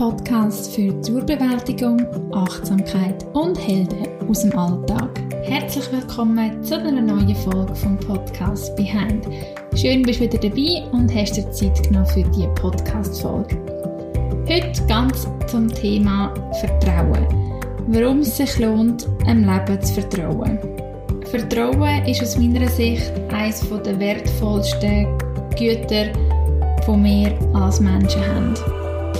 Podcast 0.00 0.74
für 0.74 0.98
Zurbewältigung, 1.02 2.00
Achtsamkeit 2.32 3.22
und 3.34 3.54
Helden 3.58 4.08
aus 4.30 4.40
dem 4.40 4.58
Alltag. 4.58 5.10
Herzlich 5.42 5.92
willkommen 5.92 6.64
zu 6.64 6.76
einer 6.78 7.02
neuen 7.02 7.36
Folge 7.36 7.74
vom 7.74 7.98
Podcast 7.98 8.74
Behind. 8.76 9.26
Schön 9.76 10.00
bist 10.00 10.20
du 10.20 10.24
wieder 10.24 10.38
dabei 10.38 10.90
und 10.92 11.14
hast 11.14 11.36
dir 11.36 11.50
Zeit 11.52 11.82
genommen 11.82 12.06
für 12.06 12.22
diese 12.22 12.48
Podcast-Folge. 12.54 13.58
Heute 14.48 14.86
ganz 14.88 15.28
zum 15.48 15.68
Thema 15.68 16.32
Vertrauen. 16.60 17.26
Warum 17.88 18.20
es 18.20 18.38
sich 18.38 18.58
lohnt, 18.58 19.06
einem 19.26 19.44
Leben 19.44 19.82
zu 19.82 20.00
vertrauen. 20.00 20.58
Vertrauen 21.30 22.06
ist 22.06 22.22
aus 22.22 22.38
meiner 22.38 22.66
Sicht 22.68 23.12
eines 23.34 23.68
der 23.68 24.00
wertvollsten 24.00 25.08
Güter, 25.58 26.06
die 26.06 27.04
wir 27.04 27.54
als 27.54 27.80
Menschen 27.80 28.26
haben 28.26 28.54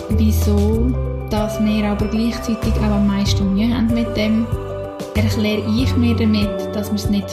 wieso 0.09 0.91
dass 1.31 1.65
wir 1.65 1.85
aber 1.87 2.07
gleichzeitig 2.07 2.75
auch 2.79 2.91
am 2.91 3.07
meisten 3.07 3.55
Mühe 3.55 3.73
haben 3.73 3.95
mit 3.95 4.17
dem, 4.17 4.47
erkläre 5.15 5.63
ich 5.77 5.97
mir 5.97 6.15
damit, 6.17 6.75
dass 6.75 6.89
wir 6.89 6.97
es 6.97 7.09
nicht 7.09 7.29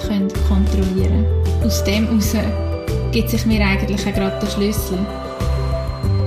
kontrollieren 0.47 1.25
können. 1.25 1.65
Aus 1.65 1.83
dem 1.83 2.05
heraus 2.05 2.35
gibt 3.11 3.29
sich 3.29 3.45
mir 3.45 3.65
eigentlich 3.65 4.05
gerade 4.05 4.39
der 4.39 4.47
Schlüssel. 4.47 4.99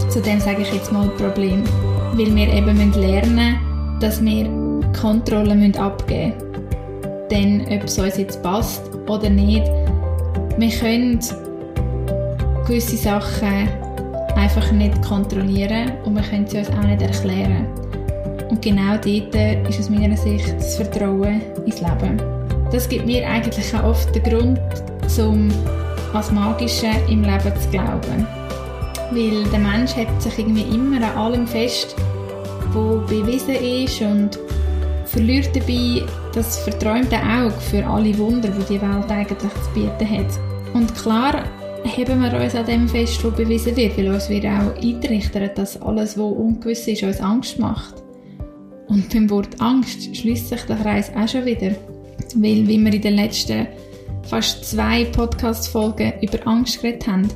Zu 0.09 0.21
dem 0.21 0.41
sage 0.41 0.63
ich 0.63 0.73
jetzt 0.73 0.93
mal 0.93 1.09
Problem. 1.11 1.63
Weil 2.15 2.35
wir 2.35 2.53
eben 2.53 2.93
lernen 2.95 3.35
müssen, 3.35 4.01
dass 4.01 4.23
wir 4.23 4.51
Kontrolle 5.01 5.73
abgeben 5.79 6.35
müssen. 6.37 7.29
Denn 7.31 7.61
ob 7.71 7.85
es 7.85 7.99
uns 7.99 8.17
jetzt 8.17 8.43
passt 8.43 8.83
oder 9.07 9.31
nicht, 9.31 9.65
wir 10.59 10.71
können 10.71 11.21
gewisse 12.67 12.97
Sachen 12.97 13.69
einfach 14.41 14.73
nicht 14.73 15.01
kontrollieren 15.03 15.93
und 16.05 16.15
wir 16.15 16.23
können 16.23 16.47
sie 16.47 16.59
uns 16.59 16.71
auch 16.71 16.83
nicht 16.83 17.03
erklären. 17.03 17.67
Und 18.49 18.63
genau 18.63 18.93
dort 18.93 19.69
ist 19.69 19.81
aus 19.81 19.91
meiner 19.91 20.17
Sicht 20.17 20.55
das 20.57 20.77
Vertrauen 20.77 21.43
ins 21.67 21.81
Leben. 21.81 22.21
Das 22.73 22.89
gibt 22.89 23.07
mir 23.07 23.29
eigentlich 23.29 23.75
auch 23.75 23.85
oft 23.85 24.15
den 24.15 24.23
Grund, 24.23 24.61
um 25.19 25.51
als 26.15 26.33
Magische 26.33 26.91
im 27.09 27.23
Leben 27.23 27.53
zu 27.61 27.69
glauben. 27.71 28.27
Weil 29.13 29.45
der 29.51 29.59
Mensch 29.59 29.95
hat 29.95 30.23
sich 30.23 30.39
irgendwie 30.39 30.75
immer 30.75 30.97
an 30.97 31.17
allem 31.19 31.47
fest, 31.47 31.95
wo 32.73 32.99
bewiesen 33.07 33.55
ist 33.55 34.01
und 34.01 34.39
verliert 35.05 35.55
dabei 35.55 36.03
das 36.33 36.59
verträumte 36.61 37.17
Auge 37.17 37.61
für 37.61 37.85
alle 37.87 38.17
Wunder, 38.19 38.49
die 38.49 38.75
die 38.75 38.81
Welt 38.81 39.11
eigentlich 39.11 39.53
zu 39.53 39.71
bieten 39.75 40.09
hat. 40.09 40.39
Und 40.73 40.95
klar 40.95 41.45
heben 41.85 42.21
wir 42.21 42.33
uns 42.41 42.55
an 42.55 42.67
dem 42.67 42.89
fest, 42.89 43.25
was 43.25 43.35
bewiesen 43.35 43.77
wird, 43.77 43.97
weil 43.97 44.09
uns 44.09 44.29
wird 44.29 44.45
auch 44.47 44.75
eintrichtern, 44.83 45.51
dass 45.55 45.81
alles, 45.81 46.19
was 46.19 46.33
ungewiss 46.33 46.87
ist, 46.89 47.03
uns 47.03 47.21
Angst 47.21 47.59
macht. 47.59 47.95
Und 48.89 49.13
beim 49.13 49.31
Wort 49.31 49.61
Angst 49.61 50.17
schließt 50.17 50.49
sich 50.49 50.63
der 50.63 50.77
Kreis 50.77 51.11
auch 51.17 51.29
schon 51.29 51.45
wieder. 51.45 51.71
Weil, 52.35 52.67
wie 52.67 52.79
wir 52.79 52.93
in 52.93 53.03
den 53.03 53.15
letzten 53.15 53.67
fast 54.23 54.65
zwei 54.65 55.05
Podcast-Folgen 55.07 56.13
über 56.21 56.47
Angst 56.47 56.81
geredet 56.81 57.07
haben, 57.07 57.29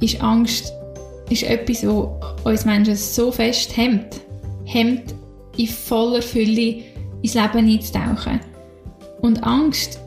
ist 0.00 0.20
Angst 0.20 0.72
ist 1.30 1.44
etwas, 1.44 1.86
was 1.86 2.44
uns 2.44 2.64
Menschen 2.64 2.96
so 2.96 3.32
fest 3.32 3.76
hemmt. 3.76 4.20
Hemmt, 4.64 5.14
in 5.56 5.66
voller 5.66 6.22
Fülle 6.22 6.82
ins 7.22 7.34
Leben 7.34 7.68
einzutauchen. 7.68 8.40
Und 9.20 9.42
Angst, 9.44 10.00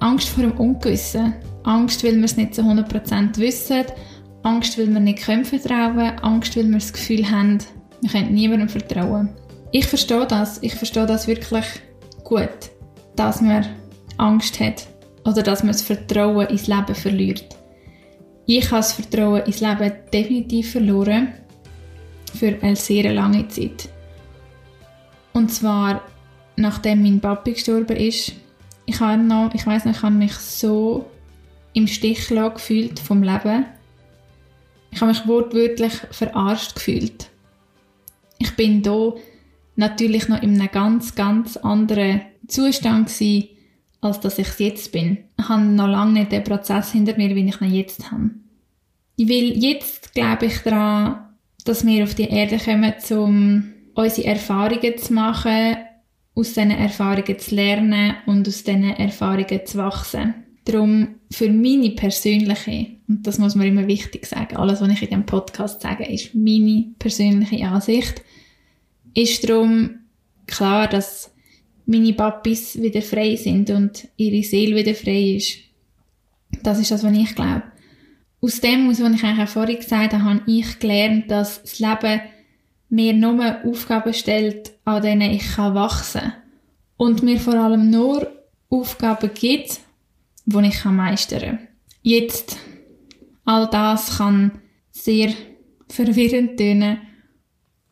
Angst 0.00 0.28
vor 0.28 0.42
dem 0.42 0.52
Ungewissen, 0.52 1.34
Angst, 1.64 2.04
weil 2.04 2.16
wir 2.16 2.24
es 2.24 2.36
nicht 2.36 2.54
zu 2.54 2.62
100% 2.62 3.38
wissen, 3.38 3.84
Angst, 4.42 4.78
weil 4.78 4.92
wir 4.92 5.00
nicht 5.00 5.24
können 5.24 5.44
vertrauen 5.44 6.18
Angst, 6.20 6.56
weil 6.56 6.66
wir 6.66 6.78
das 6.78 6.92
Gefühl 6.92 7.30
haben, 7.30 7.58
wir 8.00 8.10
können 8.10 8.34
niemandem 8.34 8.68
vertrauen. 8.68 9.30
Ich 9.72 9.86
verstehe 9.86 10.26
das, 10.26 10.62
ich 10.62 10.74
verstehe 10.74 11.06
das 11.06 11.26
wirklich 11.26 11.64
gut, 12.22 12.70
dass 13.16 13.40
man 13.40 13.66
Angst 14.18 14.60
hat 14.60 14.86
oder 15.24 15.42
dass 15.42 15.62
man 15.62 15.72
das 15.72 15.82
Vertrauen 15.82 16.46
ins 16.48 16.66
Leben 16.66 16.94
verliert. 16.94 17.44
Ich 18.46 18.66
habe 18.66 18.76
das 18.76 18.92
Vertrauen 18.92 19.42
ins 19.42 19.60
Leben 19.60 19.92
definitiv 20.12 20.72
verloren 20.72 21.32
für 22.34 22.56
eine 22.60 22.76
sehr 22.76 23.12
lange 23.12 23.48
Zeit. 23.48 23.88
Und 25.32 25.50
zwar 25.50 26.02
nachdem 26.56 27.02
mein 27.02 27.20
Papi 27.20 27.52
gestorben 27.52 27.96
ist. 27.96 28.32
Ich 28.86 29.00
habe 29.00 29.22
noch, 29.22 29.54
ich 29.54 29.66
weiß 29.66 29.84
noch, 29.84 29.92
ich 29.92 30.02
habe 30.02 30.14
mich 30.14 30.34
so 30.34 31.06
im 31.74 31.86
Stich 31.86 32.28
gefühlt 32.28 32.98
vom 32.98 33.22
Leben. 33.22 33.66
Ich 34.90 35.00
habe 35.00 35.10
mich 35.10 35.26
wortwörtlich 35.26 35.92
verarscht 36.12 36.76
gefühlt. 36.76 37.28
Ich 38.38 38.54
bin 38.56 38.82
da 38.82 39.12
natürlich 39.76 40.28
noch 40.28 40.42
in 40.42 40.60
einem 40.60 40.70
ganz, 40.70 41.14
ganz 41.14 41.56
anderen 41.56 42.22
Zustand 42.46 43.08
gewesen, 43.08 43.48
als 44.00 44.20
dass 44.20 44.38
ich 44.38 44.58
jetzt 44.58 44.92
bin. 44.92 45.18
Ich 45.38 45.48
habe 45.48 45.62
noch 45.62 45.88
lange 45.88 46.20
nicht 46.20 46.32
den 46.32 46.44
Prozess 46.44 46.92
hinter 46.92 47.16
mir, 47.16 47.34
wie 47.34 47.48
ich 47.48 47.60
ihn 47.60 47.74
jetzt 47.74 48.10
habe. 48.10 48.30
Weil 49.18 49.56
jetzt 49.56 50.14
glaube 50.14 50.46
ich 50.46 50.58
daran, 50.58 51.34
dass 51.64 51.86
wir 51.86 52.04
auf 52.04 52.14
die 52.14 52.28
Erde 52.28 52.58
kommen, 52.58 52.94
um 53.10 53.72
unsere 53.94 54.28
Erfahrungen 54.28 54.98
zu 54.98 55.12
machen, 55.12 55.76
aus 56.34 56.52
diesen 56.52 56.70
Erfahrungen 56.70 57.38
zu 57.38 57.54
lernen 57.54 58.14
und 58.26 58.46
aus 58.46 58.64
diesen 58.64 58.90
Erfahrungen 58.90 59.60
zu 59.64 59.78
wachsen. 59.78 60.43
Darum 60.64 61.16
für 61.30 61.50
meine 61.50 61.90
persönliche, 61.90 62.86
und 63.06 63.26
das 63.26 63.38
muss 63.38 63.54
man 63.54 63.66
immer 63.66 63.86
wichtig 63.86 64.26
sagen, 64.26 64.56
alles, 64.56 64.80
was 64.80 64.88
ich 64.88 65.02
in 65.02 65.08
diesem 65.08 65.26
Podcast 65.26 65.82
sage, 65.82 66.04
ist 66.04 66.34
meine 66.34 66.86
persönliche 66.98 67.66
Ansicht, 67.66 68.22
ist 69.14 69.48
darum 69.48 69.90
klar, 70.46 70.88
dass 70.88 71.32
meine 71.86 72.14
Papis 72.14 72.80
wieder 72.80 73.02
frei 73.02 73.36
sind 73.36 73.70
und 73.70 74.08
ihre 74.16 74.42
Seele 74.42 74.76
wieder 74.76 74.94
frei 74.94 75.36
ist. 75.36 75.58
Das 76.62 76.78
ist 76.78 76.90
das, 76.90 77.04
was 77.04 77.12
ich 77.12 77.34
glaube. 77.34 77.62
Aus 78.40 78.60
dem, 78.60 78.88
was 78.88 78.98
ich 78.98 79.04
eigentlich 79.04 79.48
auch 79.48 79.48
vorhin 79.48 79.76
gesagt 79.76 80.12
habe, 80.12 80.24
habe 80.24 80.42
ich 80.46 80.78
gelernt, 80.78 81.30
dass 81.30 81.62
das 81.62 81.78
Leben 81.78 82.20
mir 82.88 83.12
nur 83.12 83.64
Aufgaben 83.64 84.14
stellt, 84.14 84.72
an 84.84 85.02
denen 85.02 85.32
ich 85.32 85.58
wachsen 85.58 86.20
kann. 86.20 86.32
Und 86.96 87.22
mir 87.22 87.40
vor 87.40 87.54
allem 87.54 87.90
nur 87.90 88.30
Aufgaben 88.70 89.30
gibt, 89.34 89.80
wo 90.46 90.60
ich 90.60 90.84
meistern 90.84 91.40
kann. 91.40 91.68
Jetzt, 92.02 92.58
all 93.44 93.68
das 93.70 94.18
kann 94.18 94.52
sehr 94.90 95.32
verwirrend 95.88 96.58
tönen. 96.58 96.98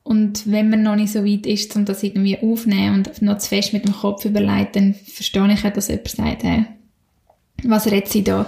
Und 0.02 0.50
wenn 0.50 0.68
man 0.68 0.82
noch 0.82 0.96
nicht 0.96 1.12
so 1.12 1.24
weit 1.24 1.46
ist, 1.46 1.74
um 1.76 1.84
das 1.84 2.02
irgendwie 2.02 2.38
aufzunehmen 2.38 2.96
und 2.96 3.22
noch 3.22 3.38
zu 3.38 3.48
fest 3.48 3.72
mit 3.72 3.86
dem 3.86 3.94
Kopf 3.94 4.24
überlegt, 4.24 4.76
dann 4.76 4.94
verstehe 4.94 5.52
ich 5.52 5.64
auch, 5.64 5.72
dass 5.72 5.88
jemand 5.88 6.08
sagt, 6.08 6.42
hey, 6.42 6.66
was 7.62 7.86
redet 7.86 8.08
sie 8.08 8.24
da? 8.24 8.46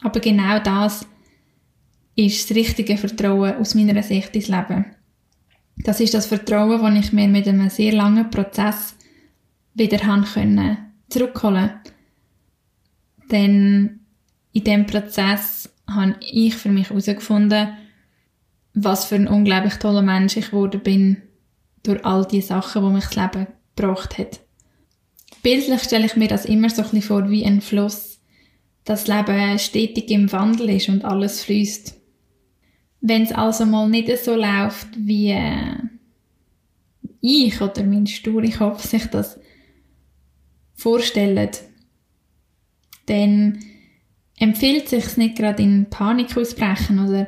Aber 0.00 0.20
genau 0.20 0.58
das 0.60 1.06
ist 2.16 2.48
das 2.50 2.56
richtige 2.56 2.96
Vertrauen 2.96 3.56
aus 3.56 3.74
meiner 3.74 4.02
Sicht 4.02 4.34
ins 4.34 4.48
Leben. 4.48 4.86
Das 5.76 6.00
ist 6.00 6.14
das 6.14 6.26
Vertrauen, 6.26 6.96
das 6.96 7.04
ich 7.06 7.12
mir 7.12 7.28
mit 7.28 7.46
einem 7.46 7.68
sehr 7.68 7.92
langen 7.92 8.30
Prozess 8.30 8.96
wieder 9.74 10.04
haben 10.04 10.24
können 10.24 10.87
zurückholen. 11.08 11.70
Denn 13.30 14.00
in 14.52 14.64
diesem 14.64 14.86
Prozess 14.86 15.70
habe 15.86 16.16
ich 16.20 16.54
für 16.54 16.70
mich 16.70 16.90
herausgefunden, 16.90 17.68
was 18.74 19.06
für 19.06 19.16
ein 19.16 19.28
unglaublich 19.28 19.74
toller 19.74 20.02
Mensch 20.02 20.36
ich 20.36 20.50
geworden 20.50 20.82
bin 20.82 21.22
durch 21.82 22.04
all 22.04 22.26
die 22.26 22.40
Sachen, 22.40 22.84
die 22.84 22.90
mich 22.90 23.04
das 23.06 23.16
Leben 23.16 23.46
gebracht 23.74 24.18
hat. 24.18 24.40
Bildlich 25.42 25.82
stelle 25.82 26.06
ich 26.06 26.16
mir 26.16 26.28
das 26.28 26.44
immer 26.44 26.68
so 26.68 26.82
ein 26.82 26.84
bisschen 26.84 27.02
vor 27.02 27.30
wie 27.30 27.44
ein 27.44 27.60
Fluss, 27.60 28.20
das 28.84 29.06
Leben 29.06 29.58
stetig 29.58 30.10
im 30.10 30.32
Wandel 30.32 30.70
ist 30.70 30.88
und 30.88 31.04
alles 31.04 31.44
fließt. 31.44 31.94
Wenn 33.00 33.22
es 33.22 33.32
also 33.32 33.64
mal 33.64 33.88
nicht 33.88 34.10
so 34.18 34.34
läuft, 34.34 34.88
wie 34.96 35.30
äh, 35.30 35.76
ich 37.20 37.60
oder 37.60 37.84
mein 37.84 38.06
sture 38.06 38.50
Kopf 38.50 38.84
sich 38.84 39.06
das 39.06 39.38
vorstellen, 40.78 41.50
dann 43.06 43.58
empfiehlt 44.38 44.88
sich 44.88 45.16
nicht 45.16 45.36
gerade 45.36 45.62
in 45.62 45.90
Panik 45.90 46.36
ausbrechen 46.36 47.06
oder 47.06 47.26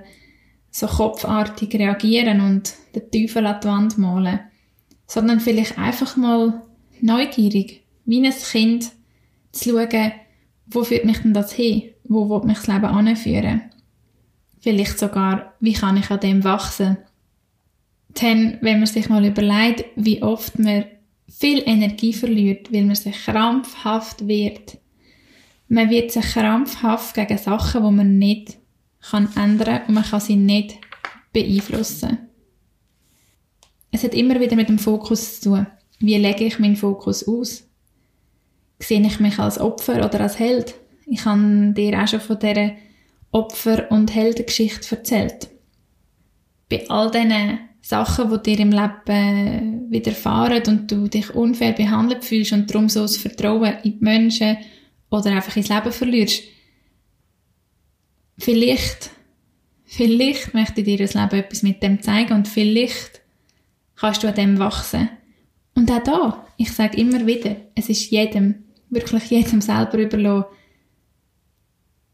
so 0.71 0.87
kopfartig 0.87 1.75
reagieren 1.75 2.41
und 2.41 2.73
den 2.95 3.11
Teufel 3.11 3.45
an 3.47 3.61
die 3.61 3.67
Wand 3.67 3.99
malen, 3.99 4.41
sondern 5.07 5.41
vielleicht 5.41 5.77
einfach 5.77 6.17
mal 6.17 6.63
neugierig, 7.01 7.83
wie 8.05 8.25
ein 8.25 8.33
Kind, 8.33 8.93
zu 9.53 9.71
schauen, 9.71 10.13
wo 10.67 10.85
führt 10.85 11.05
mich 11.05 11.19
denn 11.19 11.35
das 11.35 11.53
hin? 11.53 11.91
Wo 12.05 12.29
wird 12.29 12.45
mich 12.45 12.59
das 12.59 12.69
Leben 12.69 12.85
anführen? 12.85 13.63
Vielleicht 14.61 14.97
sogar, 14.97 15.55
wie 15.59 15.73
kann 15.73 15.97
ich 15.97 16.09
an 16.11 16.21
dem 16.21 16.45
wachsen? 16.45 16.99
Denn 18.23 18.59
wenn 18.61 18.79
man 18.79 18.87
sich 18.87 19.09
mal 19.09 19.25
überlegt, 19.25 19.87
wie 19.97 20.23
oft 20.23 20.57
man 20.61 20.85
viel 21.31 21.63
Energie 21.65 22.13
verliert, 22.13 22.73
weil 22.73 22.85
man 22.85 22.97
sich 22.97 23.25
krampfhaft 23.25 24.27
wird. 24.27 24.79
Man 25.69 25.89
wird 25.89 26.11
sich 26.11 26.25
krampfhaft 26.25 27.15
gegen 27.15 27.39
Sachen, 27.39 27.85
die 27.85 27.91
man 27.91 28.19
nicht 28.19 28.59
kann 29.01 29.29
ändern 29.37 29.83
und 29.87 29.95
man 29.95 30.05
kann 30.05 30.21
sie 30.21 30.37
nicht 30.37 30.77
beeinflussen. 31.33 32.19
Es 33.93 34.05
hat 34.05 34.15
immer 34.15 34.41
wieder 34.41 34.57
mit 34.57 34.69
dem 34.69 34.79
Fokus 34.79 35.41
zu 35.41 35.51
tun. 35.51 35.67
Wie 36.01 36.17
lege 36.17 36.45
ich 36.45 36.59
meinen 36.59 36.77
Fokus 36.77 37.27
aus? 37.27 37.69
Sehe 38.79 39.01
ich 39.01 39.21
mich 39.21 39.39
als 39.39 39.61
Opfer 39.61 40.05
oder 40.05 40.21
als 40.21 40.39
Held? 40.39 40.75
Ich 41.07 41.25
habe 41.25 41.73
dir 41.77 42.01
auch 42.01 42.09
schon 42.09 42.21
von 42.21 42.39
dieser 42.39 42.73
Opfer- 43.33 43.91
und 43.91 44.15
Heldengeschichte 44.15 44.97
erzählt. 44.97 45.49
Bei 46.69 46.89
all 46.89 47.11
diesen 47.11 47.70
Sachen, 47.83 48.31
die 48.31 48.57
dir 48.57 48.61
im 48.61 48.73
Leben 48.73 49.91
widerfahren 49.91 50.63
und 50.67 50.91
du 50.91 51.09
dich 51.09 51.35
unfair 51.35 51.73
behandelt 51.73 52.25
fühlst 52.25 52.53
und 52.53 52.71
darum 52.71 52.89
so 52.89 53.03
das 53.03 53.17
Vertrauen 53.17 53.75
in 53.83 53.99
die 53.99 54.05
Menschen 54.05 54.59
oder 55.11 55.31
einfach 55.31 55.57
ins 55.57 55.69
Leben 55.69 55.93
verlierst, 55.93 56.43
vielleicht, 58.39 59.11
vielleicht 59.85 60.55
möchte 60.55 60.83
dir 60.83 60.99
das 60.99 61.15
Leben 61.15 61.39
etwas 61.39 61.63
mit 61.63 61.83
dem 61.83 62.03
zeigen 62.03 62.35
und 62.35 62.49
vielleicht 62.49 63.23
kannst 63.97 64.23
du 64.23 64.29
an 64.29 64.35
dem 64.35 64.59
wachsen. 64.59 65.09
Und 65.75 65.91
auch 65.91 66.03
da, 66.03 66.47
ich 66.57 66.73
sage 66.73 66.99
immer 66.99 67.27
wieder, 67.27 67.57
es 67.75 67.89
ist 67.89 68.11
jedem, 68.11 68.65
wirklich 68.91 69.25
jedem 69.31 69.61
selber 69.61 69.99
überlassen, 69.99 70.45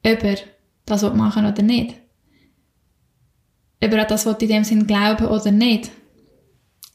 ob 0.05 0.23
er 0.23 0.39
das 0.85 1.03
machen 1.15 1.47
oder 1.47 1.63
nicht 1.63 1.97
ob 3.83 3.93
er 3.93 4.03
an 4.03 4.09
das 4.09 4.27
in 4.27 4.49
dem 4.49 4.65
Sinn 4.65 4.87
glauben 4.87 5.27
oder 5.27 5.51
nicht. 5.51 5.91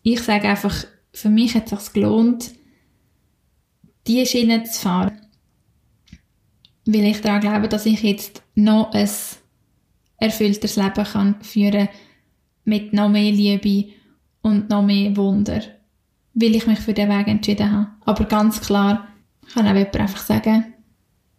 Ich 0.03 0.21
sage 0.21 0.49
einfach, 0.49 0.85
für 1.13 1.29
mich 1.29 1.55
hat 1.55 1.71
es 1.71 1.85
sich 1.85 1.93
gelohnt, 1.93 2.51
diese 4.07 4.25
Schiene 4.25 4.63
zu 4.63 4.81
fahren. 4.81 5.21
Weil 6.85 7.05
ich 7.05 7.21
daran 7.21 7.41
glaube, 7.41 7.67
dass 7.67 7.85
ich 7.85 8.01
jetzt 8.01 8.41
noch 8.55 8.91
ein 8.93 9.09
erfüllteres 10.17 10.75
Leben 10.75 11.03
kann 11.03 11.41
führen 11.41 11.89
mit 12.63 12.93
noch 12.93 13.09
mehr 13.09 13.31
Liebe 13.31 13.91
und 14.41 14.69
noch 14.69 14.81
mehr 14.81 15.15
Wunder. 15.15 15.61
Weil 16.33 16.55
ich 16.55 16.65
mich 16.65 16.79
für 16.79 16.93
den 16.93 17.09
Weg 17.09 17.27
entschieden 17.27 17.71
habe. 17.71 17.89
Aber 18.05 18.25
ganz 18.25 18.61
klar 18.61 19.07
kann 19.53 19.67
auch 19.67 19.75
jemand 19.75 19.95
einfach 19.97 20.23
sagen, 20.23 20.73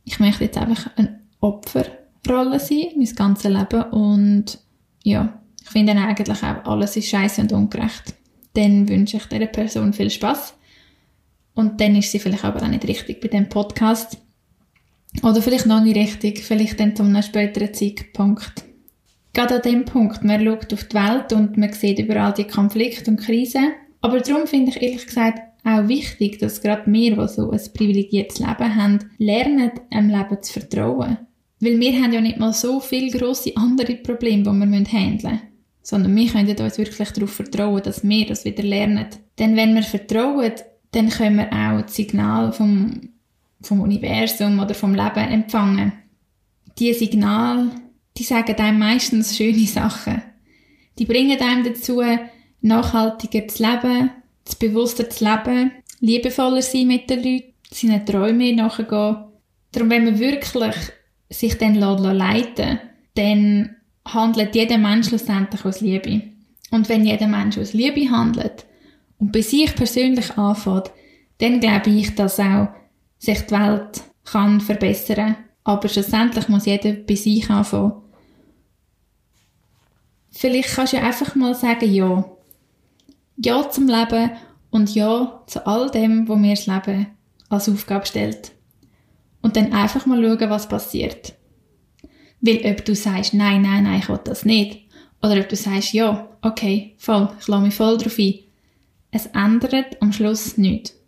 ich 0.05 0.21
möchte 0.21 0.45
jetzt 0.45 0.59
einfach 0.59 0.91
eine 0.97 1.21
Opferrolle 1.41 2.61
sein, 2.61 2.93
mein 2.97 3.15
ganzes 3.15 3.51
Leben 3.51 3.83
und 3.91 4.59
ja, 5.03 5.41
ich 5.63 5.71
finde 5.71 5.93
eigentlich 5.93 6.43
auch, 6.43 6.65
alles 6.65 6.97
ist 6.97 7.09
scheiße 7.09 7.41
und 7.43 7.53
ungerecht. 7.53 8.15
Dann 8.55 8.89
wünsche 8.89 9.17
ich 9.17 9.25
dieser 9.27 9.47
Person 9.47 9.93
viel 9.93 10.11
Spaß. 10.11 10.55
Und 11.55 11.81
dann 11.81 11.97
ist 11.97 12.11
sie 12.11 12.19
vielleicht 12.19 12.45
aber 12.45 12.63
auch 12.63 12.69
nicht 12.69 12.87
richtig 12.87 13.21
bei 13.21 13.29
dem 13.29 13.49
Podcast. 13.49 14.19
Oder 15.23 15.43
vielleicht 15.43 15.67
noch 15.67 15.83
nicht 15.83 15.97
richtig, 15.97 16.43
vielleicht 16.43 16.81
dann 16.81 16.97
zu 16.97 17.03
einem 17.03 17.23
späteren 17.23 17.75
Zeitpunkt. 17.75 18.65
Gerade 19.35 19.57
an 19.57 19.63
dem 19.63 19.85
Punkt, 19.85 20.25
man 20.25 20.45
schaut 20.45 20.73
auf 20.73 20.85
die 20.85 20.95
Welt 20.95 21.33
und 21.33 21.57
man 21.57 21.73
sieht 21.73 21.99
überall 21.99 22.35
die 22.35 22.45
Konflikte 22.45 23.11
und 23.11 23.19
Krisen. 23.19 23.73
Aber 24.01 24.21
darum 24.21 24.47
finde 24.47 24.71
ich 24.71 24.83
ehrlich 24.83 25.07
gesagt 25.07 25.41
auch 25.65 25.89
wichtig, 25.89 26.39
dass 26.39 26.61
gerade 26.61 26.91
wir, 26.91 27.17
die 27.17 27.29
so 27.29 27.51
ein 27.51 27.61
privilegiertes 27.73 28.41
Leben 28.41 28.77
haben, 28.77 28.99
lernen, 29.19 29.71
dem 29.93 30.09
Leben 30.11 30.43
zu 30.43 30.53
vertrauen. 30.53 31.19
Weil 31.63 31.79
wir 31.79 32.03
haben 32.03 32.13
ja 32.13 32.21
nicht 32.21 32.39
mal 32.39 32.53
so 32.53 32.81
viele 32.81 33.17
grosse 33.17 33.57
andere 33.57 33.95
Probleme, 33.95 34.43
die 34.43 34.51
wir 34.51 34.85
handeln 34.85 35.13
müssen. 35.13 35.41
Sondern 35.81 36.17
wir 36.17 36.29
können 36.29 36.61
uns 36.61 36.77
wirklich 36.79 37.11
darauf 37.11 37.33
vertrauen, 37.33 37.83
dass 37.85 38.03
wir 38.03 38.27
das 38.27 38.45
wieder 38.45 38.65
lernen. 38.65 39.07
Denn 39.39 39.55
wenn 39.55 39.77
wir 39.77 39.85
vertrauen, 39.85 40.53
dann 40.91 41.09
können 41.09 41.37
wir 41.37 41.53
auch 41.53 41.83
das 41.83 41.95
Signal 41.95 42.53
vom, 42.53 43.11
vom 43.63 43.81
Universum 43.81 44.59
oder 44.59 44.75
vom 44.75 44.93
Leben 44.93 45.29
empfangen. 45.31 45.93
Diese 46.81 46.99
Signale, 46.99 47.71
die 48.17 48.25
sagen 48.25 48.57
einem 48.57 48.81
meistens 48.81 49.37
schöne 49.37 49.67
Sachen. 49.67 50.21
Die 50.99 51.07
bringen 51.07 51.41
einem 51.41 51.63
dazu, 51.63 52.03
nachhaltiger 52.61 53.47
zu 53.47 53.63
leben, 53.63 54.11
zu 54.45 54.59
bewusster 54.59 55.09
zu 55.09 55.25
leben, 55.25 55.71
liebevoller 56.01 56.63
sein 56.63 56.89
mit 56.89 57.09
den 57.09 57.23
Leuten, 57.23 57.53
seinen 57.71 58.05
Träumen 58.05 58.57
nachgehen. 58.57 59.17
Darum, 59.71 59.91
wenn 59.91 60.05
man 60.05 60.19
wirklich 60.19 60.93
sich 61.33 61.59
dann 61.59 61.75
leiten 61.75 62.79
dann 63.15 63.77
handelt 64.07 64.55
jeder 64.55 64.79
Mensch 64.79 65.09
schlussendlich 65.09 65.65
aus 65.65 65.81
Liebe. 65.81 66.23
Und 66.71 66.89
wenn 66.89 67.05
jeder 67.05 67.29
Mensch 67.29 67.59
aus 67.59 67.73
Liebe 67.73 68.11
handelt 68.11 68.67
und 69.19 69.33
bei 69.33 69.43
sich 69.43 69.75
persönlich 69.75 70.37
anfängt, 70.39 70.91
dann 71.39 71.61
glaube 71.61 71.91
ich, 71.91 72.15
dass 72.15 72.41
auch 72.41 72.69
sich 73.19 73.43
die 73.43 73.53
Welt 73.53 74.03
kann 74.25 74.61
verbessern. 74.61 75.37
Aber 75.65 75.89
schlussendlich 75.89 76.49
muss 76.49 76.67
jeder 76.67 76.93
bei 76.93 77.15
sich 77.15 77.49
anfangen. 77.51 77.93
Vielleicht 80.31 80.75
kannst 80.75 80.95
du 80.95 80.99
einfach 80.99 81.35
mal 81.35 81.55
sagen, 81.55 81.93
ja. 81.93 82.25
Ja 83.37 83.69
zum 83.71 83.89
Leben 83.89 84.31
und 84.71 84.95
ja 84.95 85.43
zu 85.47 85.67
all 85.67 85.91
dem, 85.91 86.27
wo 86.29 86.37
mir 86.37 86.55
das 86.55 86.67
Leben 86.67 87.09
als 87.49 87.69
Aufgabe 87.69 88.07
stellt 88.07 88.53
und 89.43 89.57
dann 89.57 89.73
einfach 89.73 90.07
mal 90.07 90.23
schauen, 90.23 90.51
was 90.51 90.69
passiert. 90.69 91.35
Weil 92.41 92.65
ob 92.65 92.85
du 92.85 92.95
sagst, 92.95 93.35
nein, 93.35 93.63
nein, 93.63 93.85
nein, 93.85 94.01
ich 94.01 94.09
will 94.09 94.21
das 94.25 94.45
nicht, 94.45 94.89
oder 95.23 95.39
ob 95.39 95.49
du 95.49 95.57
sagst, 95.57 95.93
ja, 95.93 96.29
okay, 96.43 96.95
voll, 96.99 97.29
ich 97.39 97.47
lasse 97.47 97.63
mich 97.63 97.75
voll 97.75 97.99
drauf 97.99 98.19
ein, 98.19 98.35
es 99.11 99.27
ändert 99.27 100.01
am 100.01 100.13
Schluss 100.13 100.57
nichts. 100.57 100.99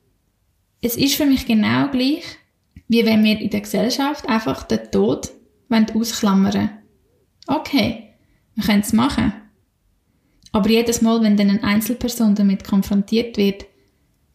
Es 0.81 0.97
ist 0.97 1.15
für 1.15 1.27
mich 1.27 1.47
genau 1.47 1.89
gleich, 1.89 2.23
wie 2.89 3.07
wenn 3.07 3.25
wir 3.25 3.41
in 3.41 3.51
der 3.51 3.63
Gesellschaft 3.63 4.29
einfach 4.29 4.65
den 4.65 4.91
Tod 4.91 5.31
ausklammern 5.71 6.71
Okay, 7.47 8.11
wir 8.55 8.65
können 8.65 8.81
es 8.81 8.93
machen. 8.93 9.33
Aber 10.53 10.69
jedes 10.69 11.03
Mal, 11.03 11.23
wenn 11.23 11.37
dann 11.37 11.51
eine 11.51 11.65
Einzelperson 11.65 12.35
damit 12.35 12.65
konfrontiert 12.65 13.37
wird, 13.37 13.65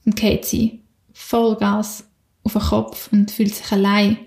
dann 0.03 0.15
geht 0.15 0.45
sie 0.45 0.83
Vollgas 1.13 2.08
auf 2.43 2.53
den 2.53 2.61
Kopf 2.61 3.09
und 3.11 3.31
fühlt 3.31 3.53
sich 3.53 3.71
allein 3.71 4.17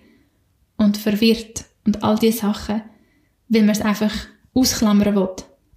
und 0.76 0.97
verwirrt 0.97 1.64
und 1.85 2.03
all 2.03 2.19
diese 2.19 2.38
Sachen, 2.38 2.82
weil 3.49 3.62
man 3.62 3.70
es 3.70 3.81
einfach 3.81 4.12
ausklammern 4.55 5.14
will. 5.14 5.29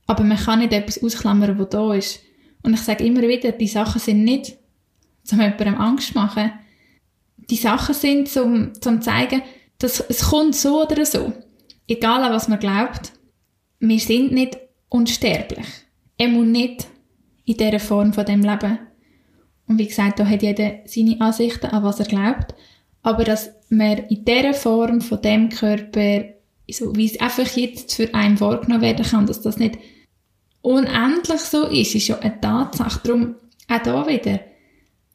Aber 0.08 0.24
man 0.24 0.38
kann 0.38 0.60
nicht 0.60 0.74
etwas 0.74 1.02
ausklammern, 1.02 1.58
was 1.58 1.70
da 1.70 1.94
ist. 1.94 2.20
Und 2.64 2.74
ich 2.74 2.82
sage 2.82 3.04
immer 3.04 3.22
wieder, 3.22 3.52
die 3.52 3.68
Sachen 3.68 4.00
sind 4.00 4.24
nicht, 4.24 4.58
um 5.32 5.40
jemandem 5.40 5.76
Angst 5.76 6.10
zu 6.10 6.14
machen. 6.16 6.52
Die 7.38 7.56
Sachen 7.56 7.94
sind, 7.94 8.36
um, 8.38 8.74
zu 8.74 9.00
zeigen, 9.00 9.42
dass 9.78 10.00
es 10.00 10.30
kommt 10.30 10.56
so 10.56 10.84
oder 10.84 11.06
so. 11.06 11.34
Egal 11.88 12.24
an 12.24 12.34
was 12.34 12.48
man 12.48 12.60
glaubt, 12.60 13.14
wir 13.80 14.00
sind 14.00 14.32
nicht 14.32 14.58
unsterblich. 14.90 15.68
Er 16.18 16.30
muss 16.30 16.48
nicht 16.48 16.88
in 17.46 17.58
dieser 17.58 17.80
Form 17.80 18.14
von 18.14 18.26
dem 18.26 18.42
Leben. 18.42 18.80
Und 19.68 19.80
wie 19.80 19.88
gesagt, 19.88 20.20
da 20.20 20.28
hat 20.28 20.44
jeder 20.44 20.80
seine 20.86 21.20
Ansichten, 21.22 21.68
an 21.68 21.84
was 21.84 22.00
er 22.00 22.06
glaubt. 22.06 22.54
Aber 23.02 23.24
dass 23.24 23.52
man 23.70 23.98
in 24.10 24.26
dieser 24.26 24.54
Form 24.54 25.02
von 25.02 25.22
dem 25.22 25.50
Körper, 25.50 26.26
so 26.70 26.96
wie 26.96 27.06
es 27.06 27.20
einfach 27.20 27.56
jetzt 27.56 27.94
für 27.94 28.14
einen 28.14 28.38
vorgenommen 28.38 28.82
werden 28.82 29.06
kann, 29.06 29.26
dass 29.26 29.42
das 29.42 29.58
nicht 29.58 29.78
unendlich 30.62 31.42
so 31.42 31.68
ist, 31.68 31.96
ist 31.96 32.08
ja 32.08 32.18
eine 32.20 32.40
Tatsache. 32.42 33.00
Darum 33.04 33.36
auch 33.68 33.82
da 33.84 34.08
wieder, 34.08 34.40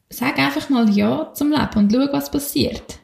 sag 0.08 0.38
einfach 0.38 0.68
mal 0.68 0.88
Ja 0.90 1.32
zum 1.34 1.50
Leben 1.50 1.76
und 1.76 1.92
schau, 1.92 2.12
was 2.12 2.30
passiert. 2.30 2.98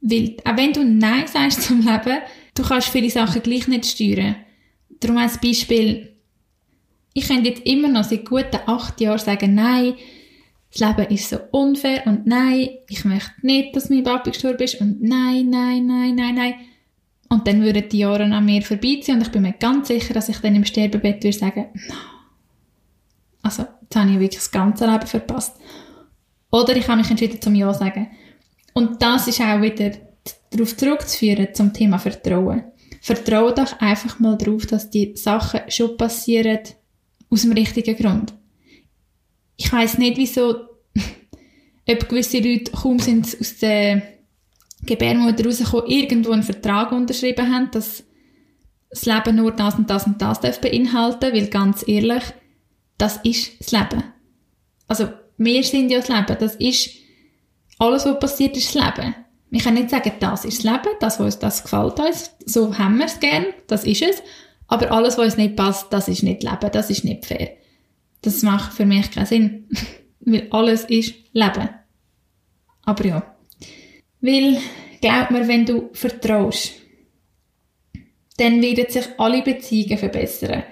Weil, 0.00 0.36
auch 0.44 0.56
wenn 0.56 0.72
du 0.72 0.84
Nein 0.84 1.26
sagst 1.26 1.62
zum 1.62 1.80
Leben, 1.80 2.18
du 2.54 2.62
kannst 2.62 2.88
viele 2.88 3.10
Sachen 3.10 3.42
gleich 3.42 3.68
nicht 3.68 3.86
steuern. 3.86 4.36
Darum 5.00 5.18
als 5.18 5.38
Beispiel, 5.38 6.14
ich 7.12 7.28
könnte 7.28 7.50
jetzt 7.50 7.66
immer 7.66 7.88
noch 7.88 8.04
seit 8.04 8.28
guten 8.28 8.60
acht 8.66 9.00
Jahren 9.00 9.18
sagen, 9.18 9.54
nein, 9.54 9.94
das 10.72 10.80
Leben 10.80 11.12
ist 11.12 11.28
so 11.28 11.38
unfair 11.50 12.06
und 12.06 12.26
nein, 12.26 12.68
ich 12.88 13.04
möchte 13.04 13.32
nicht, 13.42 13.74
dass 13.74 13.90
mein 13.90 14.04
Papa 14.04 14.30
gestorben 14.30 14.62
ist 14.62 14.80
und 14.80 15.02
nein, 15.02 15.50
nein, 15.50 15.86
nein, 15.86 16.14
nein, 16.14 16.34
nein. 16.34 16.54
Und 17.28 17.46
dann 17.46 17.62
würden 17.62 17.88
die 17.88 17.98
Jahre 17.98 18.24
an 18.24 18.44
mir 18.44 18.62
vorbeiziehen 18.62 19.16
und 19.16 19.22
ich 19.22 19.32
bin 19.32 19.42
mir 19.42 19.52
ganz 19.52 19.88
sicher, 19.88 20.14
dass 20.14 20.28
ich 20.28 20.38
dann 20.38 20.54
im 20.54 20.64
Sterbebett 20.64 21.22
würde 21.24 21.36
sagen, 21.36 21.66
no. 21.88 21.94
Also, 23.42 23.64
jetzt 23.82 23.96
habe 23.96 24.10
ich 24.10 24.18
wirklich 24.18 24.40
das 24.40 24.50
ganze 24.50 24.86
Leben 24.86 25.06
verpasst. 25.06 25.56
Oder 26.52 26.76
ich 26.76 26.86
habe 26.88 26.98
mich 26.98 27.10
entschieden 27.10 27.40
zum 27.40 27.54
Ja 27.54 27.72
sagen. 27.72 28.08
Und 28.74 29.00
das 29.00 29.28
ist 29.28 29.40
auch 29.40 29.62
wieder 29.62 29.92
darauf 30.50 30.76
zurückzuführen 30.76 31.48
zum 31.54 31.72
Thema 31.72 31.98
Vertrauen. 31.98 32.64
Vertraue 33.00 33.54
doch 33.54 33.80
einfach 33.80 34.18
mal 34.20 34.36
darauf, 34.36 34.66
dass 34.66 34.90
die 34.90 35.16
Sachen 35.16 35.60
schon 35.68 35.96
passieren 35.96 36.60
aus 37.30 37.42
dem 37.42 37.52
richtigen 37.52 37.96
Grund 37.96 38.34
ich 39.60 39.70
weiß 39.70 39.98
nicht, 39.98 40.16
wieso, 40.16 40.54
ob 41.88 42.08
gewisse 42.08 42.38
Leute 42.38 42.72
kaum 42.72 42.98
sind 42.98 43.36
aus 43.38 43.58
der 43.58 44.02
Gebärmutter 44.84 45.44
rausgekommen, 45.44 45.86
irgendwo 45.86 46.30
einen 46.32 46.42
Vertrag 46.42 46.92
unterschrieben 46.92 47.54
haben, 47.54 47.70
dass 47.70 48.02
das 48.88 49.04
Leben 49.04 49.36
nur 49.36 49.52
das 49.52 49.74
und 49.74 49.90
das 49.90 50.06
und 50.06 50.20
das 50.20 50.40
darf 50.40 50.60
beinhalten, 50.62 51.32
weil 51.34 51.48
ganz 51.48 51.86
ehrlich, 51.86 52.22
das 52.96 53.18
ist 53.18 53.60
das 53.60 53.72
Leben. 53.72 54.02
Also, 54.88 55.10
wir 55.36 55.62
sind 55.62 55.90
ja 55.90 56.00
das 56.00 56.08
Leben. 56.08 56.36
Das 56.40 56.56
ist, 56.56 56.90
alles, 57.78 58.06
was 58.06 58.18
passiert, 58.18 58.56
ist 58.56 58.74
das 58.74 58.82
Leben. 58.82 59.14
Wir 59.50 59.60
können 59.60 59.76
nicht 59.76 59.90
sagen, 59.90 60.12
das 60.20 60.46
ist 60.46 60.64
das 60.64 60.72
Leben, 60.72 60.96
das, 61.00 61.20
was 61.20 61.26
uns 61.26 61.38
das 61.38 61.62
gefällt 61.62 62.00
uns, 62.00 62.30
so 62.46 62.76
haben 62.78 62.96
wir 62.96 63.06
es 63.06 63.20
gern, 63.20 63.46
das 63.66 63.84
ist 63.84 64.02
es. 64.02 64.22
Aber 64.68 64.90
alles, 64.90 65.18
was 65.18 65.26
uns 65.26 65.36
nicht 65.36 65.56
passt, 65.56 65.92
das 65.92 66.08
ist 66.08 66.22
nicht 66.22 66.42
Leben, 66.42 66.70
das 66.72 66.88
ist 66.88 67.04
nicht 67.04 67.26
fair. 67.26 67.59
Das 68.22 68.42
macht 68.42 68.72
für 68.72 68.86
mich 68.86 69.10
keinen 69.10 69.26
Sinn. 69.26 69.68
Weil 70.20 70.48
alles 70.50 70.84
ist 70.84 71.14
Leben. 71.32 71.68
Aber 72.84 73.06
ja. 73.06 73.36
Weil, 74.20 74.58
glaub 75.00 75.30
mir, 75.30 75.48
wenn 75.48 75.64
du 75.64 75.90
vertraust, 75.92 76.72
dann 78.36 78.62
werden 78.62 78.86
sich 78.88 79.06
alle 79.18 79.42
Beziehungen 79.42 79.98
verbessern. 79.98 80.62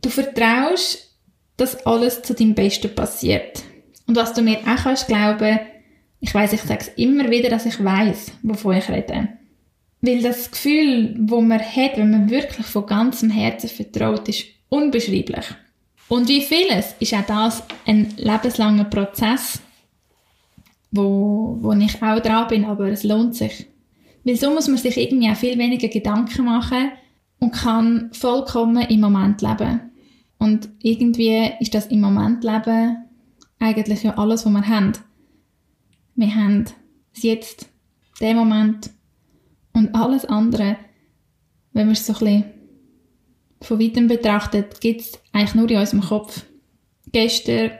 Du 0.00 0.08
vertraust, 0.08 1.18
dass 1.56 1.86
alles 1.86 2.22
zu 2.22 2.34
deinem 2.34 2.54
Besten 2.54 2.94
passiert. 2.94 3.62
Und 4.06 4.16
was 4.16 4.34
du 4.34 4.42
mir 4.42 4.58
auch 4.60 4.82
kannst 4.82 5.06
glauben, 5.06 5.60
ich 6.20 6.34
weiß, 6.34 6.52
ich 6.54 6.62
sage 6.62 6.80
es 6.80 6.88
immer 6.96 7.30
wieder, 7.30 7.50
dass 7.50 7.66
ich 7.66 7.82
weiß, 7.82 8.32
wovon 8.42 8.76
ich 8.76 8.88
rede. 8.88 9.28
Weil 10.00 10.22
das 10.22 10.50
Gefühl, 10.50 11.16
wo 11.18 11.40
man 11.40 11.60
hat, 11.60 11.96
wenn 11.96 12.10
man 12.10 12.30
wirklich 12.30 12.66
von 12.66 12.86
ganzem 12.86 13.30
Herzen 13.30 13.70
vertraut, 13.70 14.28
ist 14.28 14.44
unbeschreiblich. 14.68 15.46
Und 16.08 16.28
wie 16.28 16.42
vieles 16.42 16.94
ist 17.00 17.14
auch 17.14 17.26
das 17.26 17.62
ein 17.86 18.14
lebenslanger 18.16 18.84
Prozess, 18.84 19.60
wo, 20.90 21.58
wo 21.60 21.72
ich 21.72 22.02
auch 22.02 22.20
dran 22.20 22.48
bin, 22.48 22.64
aber 22.64 22.88
es 22.88 23.04
lohnt 23.04 23.34
sich. 23.34 23.66
Weil 24.24 24.36
so 24.36 24.50
muss 24.50 24.68
man 24.68 24.78
sich 24.78 24.96
irgendwie 24.96 25.30
auch 25.30 25.36
viel 25.36 25.58
weniger 25.58 25.88
Gedanken 25.88 26.44
machen 26.44 26.92
und 27.40 27.52
kann 27.52 28.10
vollkommen 28.12 28.86
im 28.88 29.00
Moment 29.00 29.42
leben. 29.42 29.80
Und 30.38 30.68
irgendwie 30.82 31.52
ist 31.60 31.74
das 31.74 31.86
im 31.86 32.00
Moment 32.00 32.44
leben 32.44 32.96
eigentlich 33.58 34.02
ja 34.02 34.16
alles, 34.16 34.44
was 34.44 34.52
wir 34.52 34.68
haben. 34.68 34.92
Wir 36.16 36.34
haben 36.34 36.64
das 37.14 37.22
Jetzt, 37.22 37.68
den 38.20 38.36
Moment 38.36 38.90
und 39.72 39.94
alles 39.94 40.24
andere, 40.24 40.76
wenn 41.72 41.86
man 41.86 41.92
es 41.92 42.06
so 42.06 42.12
ein 42.12 42.18
bisschen 42.18 42.44
von 43.64 43.80
weitem 43.80 44.08
betrachtet, 44.08 44.80
gibt 44.80 45.00
es 45.00 45.20
eigentlich 45.32 45.54
nur 45.54 45.70
in 45.70 45.78
unserem 45.78 46.02
Kopf. 46.02 46.44
Gestern 47.12 47.72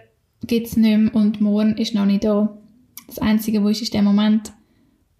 gibt 0.47 0.67
es 0.67 0.77
nicht 0.77 0.99
mehr 0.99 1.15
und 1.15 1.41
morgen 1.41 1.77
ist 1.77 1.95
noch 1.95 2.07
nicht 2.07 2.25
da. 2.25 2.59
Das 3.07 3.19
Einzige, 3.19 3.63
was 3.63 3.73
ist, 3.73 3.83
ist 3.83 3.95
der 3.95 4.03
Moment. 4.03 4.53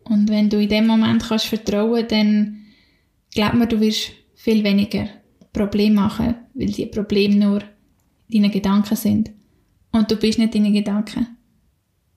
Und 0.05 0.29
wenn 0.29 0.51
du 0.51 0.61
in 0.61 0.69
dem 0.69 0.87
Moment 0.87 1.23
kannst 1.23 1.47
vertrauen, 1.47 2.07
dann 2.09 2.65
glaub 3.35 3.55
mir, 3.55 3.67
du 3.67 3.81
wirst 3.81 4.13
viel 4.35 4.63
weniger 4.65 5.09
Probleme 5.53 5.95
machen, 5.95 6.35
weil 6.55 6.67
die 6.67 6.87
Probleme 6.87 7.37
nur 7.37 7.63
deine 8.29 8.51
Gedanken 8.51 8.97
sind. 8.97 9.31
Und 9.93 10.11
du 10.11 10.17
bist 10.17 10.39
nicht 10.39 10.55
deine 10.55 10.73
Gedanken. 10.73 11.27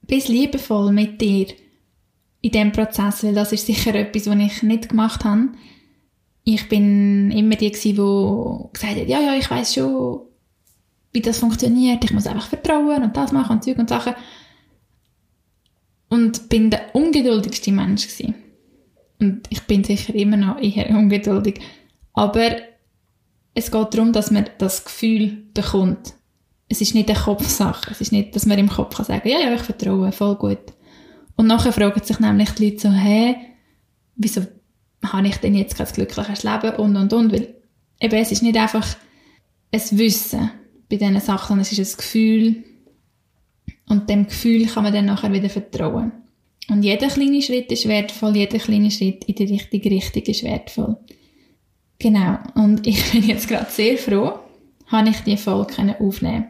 Bist 0.05 0.29
liebevoll 0.29 0.91
mit 0.91 1.21
dir 1.21 1.47
in 2.41 2.51
diesem 2.51 2.71
Prozess, 2.71 3.23
weil 3.23 3.35
das 3.35 3.51
ist 3.51 3.65
sicher 3.65 3.93
etwas, 3.95 4.27
was 4.27 4.39
ich 4.39 4.63
nicht 4.63 4.89
gemacht 4.89 5.23
habe. 5.23 5.49
Ich 6.49 6.69
bin 6.69 7.29
immer 7.31 7.57
die 7.57 7.71
die 7.71 7.93
gesagt 7.93 8.95
hat, 8.95 9.07
ja, 9.09 9.19
ja, 9.19 9.35
ich 9.35 9.51
weiß 9.51 9.73
schon, 9.73 10.21
wie 11.11 11.19
das 11.19 11.39
funktioniert, 11.39 12.05
ich 12.05 12.13
muss 12.13 12.25
einfach 12.25 12.47
vertrauen 12.47 13.03
und 13.03 13.17
das 13.17 13.33
machen 13.33 13.57
und 13.57 13.65
Zeug 13.65 13.77
und 13.77 13.89
Sachen. 13.89 14.13
Und 16.07 16.47
bin 16.47 16.69
der 16.69 16.95
ungeduldigste 16.95 17.73
Mensch 17.73 18.07
gewesen. 18.07 18.35
Und 19.19 19.41
ich 19.49 19.61
bin 19.63 19.83
sicher 19.83 20.15
immer 20.15 20.37
noch 20.37 20.57
eher 20.61 20.89
ungeduldig. 20.91 21.59
Aber 22.13 22.55
es 23.53 23.69
geht 23.69 23.93
darum, 23.93 24.13
dass 24.13 24.31
man 24.31 24.49
das 24.57 24.85
Gefühl 24.85 25.49
bekommt. 25.53 26.13
Es 26.69 26.79
ist 26.79 26.95
nicht 26.95 27.09
eine 27.09 27.19
Kopfsache. 27.19 27.91
Es 27.91 27.99
ist 27.99 28.13
nicht, 28.13 28.33
dass 28.37 28.45
man 28.45 28.57
im 28.57 28.69
Kopf 28.69 28.95
kann 28.95 29.05
sagen, 29.05 29.27
ja, 29.27 29.39
ja, 29.39 29.53
ich 29.53 29.63
vertraue, 29.63 30.13
voll 30.13 30.35
gut. 30.35 30.59
Und 31.35 31.47
nachher 31.47 31.73
fragen 31.73 32.01
sich 32.01 32.21
nämlich 32.21 32.51
die 32.51 32.69
Leute 32.69 32.79
so, 32.79 32.89
hä, 32.89 33.35
wieso 34.15 34.43
habe 35.05 35.27
ich 35.27 35.37
denn 35.37 35.55
jetzt 35.55 35.77
kein 35.77 35.87
glückliches 35.87 36.43
Leben 36.43 36.75
und, 36.77 36.95
und, 36.95 37.13
und, 37.13 37.31
weil 37.31 37.55
eben, 37.99 38.15
es 38.15 38.31
ist 38.31 38.43
nicht 38.43 38.57
einfach 38.57 38.85
ein 39.71 39.81
Wissen 39.91 40.51
bei 40.89 40.95
diesen 40.95 41.19
Sachen, 41.19 41.59
es 41.59 41.71
ist 41.71 41.79
ein 41.79 41.97
Gefühl 41.97 42.63
und 43.87 44.09
dem 44.09 44.27
Gefühl 44.27 44.65
kann 44.67 44.83
man 44.83 44.93
dann 44.93 45.05
nachher 45.05 45.31
wieder 45.31 45.49
vertrauen. 45.49 46.11
Und 46.69 46.83
jeder 46.83 47.07
kleine 47.07 47.41
Schritt 47.41 47.71
ist 47.71 47.87
wertvoll, 47.87 48.35
jeder 48.35 48.59
kleine 48.59 48.91
Schritt 48.91 49.23
in 49.25 49.35
die 49.35 49.45
richtige 49.45 49.89
Richtung 49.89 50.23
ist 50.23 50.43
wertvoll. 50.43 50.97
Genau. 51.99 52.37
Und 52.55 52.85
ich 52.87 53.11
bin 53.11 53.23
jetzt 53.23 53.47
gerade 53.47 53.71
sehr 53.71 53.97
froh, 53.97 54.39
habe 54.87 55.09
ich 55.09 55.19
die 55.21 55.37
Folge 55.37 55.95
aufnehmen 55.99 56.47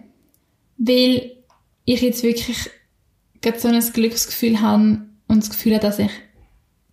Weil 0.78 1.32
ich 1.86 2.02
jetzt 2.02 2.24
wirklich 2.24 2.70
gerade 3.42 3.60
so 3.60 3.68
ein 3.68 3.80
Glücksgefühl 3.94 4.62
habe 4.62 5.06
und 5.28 5.44
das 5.44 5.50
Gefühl 5.50 5.76
habe, 5.76 5.84
dass 5.84 6.00
ich 6.00 6.12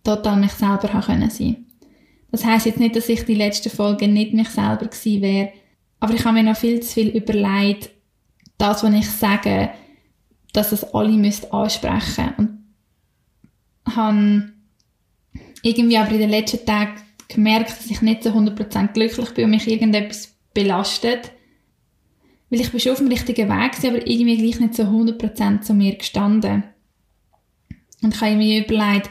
total 0.05 0.37
mich 0.37 0.53
selber 0.53 0.93
haben 0.93 1.01
können 1.01 1.29
sein. 1.29 1.65
Das 2.31 2.45
heißt 2.45 2.65
jetzt 2.65 2.79
nicht, 2.79 2.95
dass 2.95 3.09
ich 3.09 3.25
die 3.25 3.35
letzte 3.35 3.69
Folge 3.69 4.07
nicht 4.07 4.33
mich 4.33 4.49
selber 4.49 4.87
gewesen 4.87 5.21
wäre, 5.21 5.51
aber 5.99 6.13
ich 6.13 6.23
habe 6.23 6.35
mir 6.35 6.43
noch 6.43 6.57
viel 6.57 6.81
zu 6.81 6.93
viel 6.93 7.09
überlegt, 7.09 7.89
das, 8.57 8.83
was 8.83 8.93
ich 8.93 9.09
sage, 9.09 9.69
dass 10.53 10.71
es 10.71 10.83
alle 10.93 11.11
müsst 11.11 11.51
ansprechen 11.53 12.33
und 13.85 13.95
habe 13.95 14.53
irgendwie 15.61 15.97
aber 15.97 16.11
in 16.11 16.19
den 16.19 16.29
letzten 16.29 16.65
Tagen 16.65 17.01
gemerkt, 17.27 17.71
dass 17.71 17.89
ich 17.89 18.01
nicht 18.01 18.23
zu 18.23 18.29
100% 18.29 18.93
glücklich 18.93 19.29
bin 19.31 19.45
und 19.45 19.51
mich 19.51 19.67
irgendetwas 19.67 20.35
belastet. 20.53 21.31
Weil 22.49 22.61
ich 22.61 22.71
bin 22.71 22.79
schon 22.79 22.91
auf 22.93 22.99
dem 22.99 23.07
richtigen 23.07 23.49
Weg 23.49 23.71
gewesen, 23.71 23.95
aber 23.95 24.07
irgendwie 24.07 24.37
gleich 24.37 24.59
nicht 24.59 24.75
zu 24.75 24.83
100% 24.83 25.61
zu 25.61 25.73
mir 25.73 25.95
gestanden. 25.95 26.63
Und 28.03 28.13
ich 28.13 28.21
habe 28.21 28.35
mir 28.35 28.63
überlegt, 28.63 29.09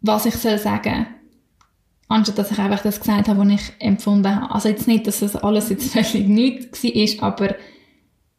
was 0.00 0.26
ich 0.26 0.34
soll 0.34 0.58
sagen 0.58 1.06
anstatt 2.08 2.38
dass 2.38 2.50
ich 2.50 2.58
einfach 2.58 2.82
das 2.82 3.00
gesagt 3.00 3.28
habe, 3.28 3.40
was 3.40 3.60
ich 3.60 3.72
empfunden 3.80 4.34
habe. 4.34 4.54
Also 4.54 4.68
jetzt 4.68 4.86
nicht, 4.86 5.06
dass 5.06 5.20
das 5.20 5.36
alles 5.36 5.70
jetzt 5.70 5.92
völlig 5.92 6.28
nichts 6.28 6.82
war, 6.84 7.28
aber 7.28 7.56